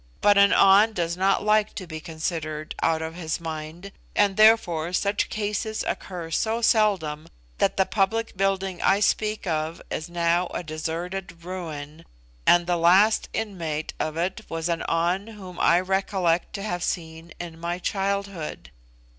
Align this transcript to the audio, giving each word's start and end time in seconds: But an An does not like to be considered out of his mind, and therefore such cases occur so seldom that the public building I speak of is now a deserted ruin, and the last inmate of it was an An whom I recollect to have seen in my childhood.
But 0.19 0.35
an 0.35 0.51
An 0.51 0.93
does 0.93 1.15
not 1.15 1.43
like 1.43 1.75
to 1.75 1.85
be 1.85 1.99
considered 1.99 2.73
out 2.81 3.03
of 3.03 3.13
his 3.13 3.39
mind, 3.39 3.91
and 4.15 4.35
therefore 4.35 4.93
such 4.93 5.29
cases 5.29 5.83
occur 5.87 6.31
so 6.31 6.59
seldom 6.63 7.27
that 7.59 7.77
the 7.77 7.85
public 7.85 8.35
building 8.35 8.81
I 8.81 8.99
speak 8.99 9.45
of 9.45 9.79
is 9.91 10.09
now 10.09 10.47
a 10.55 10.63
deserted 10.63 11.43
ruin, 11.43 12.03
and 12.47 12.65
the 12.65 12.77
last 12.77 13.29
inmate 13.31 13.93
of 13.99 14.17
it 14.17 14.41
was 14.49 14.69
an 14.69 14.81
An 14.89 15.27
whom 15.27 15.59
I 15.59 15.79
recollect 15.79 16.53
to 16.53 16.63
have 16.63 16.81
seen 16.83 17.31
in 17.39 17.59
my 17.59 17.77
childhood. 17.77 18.71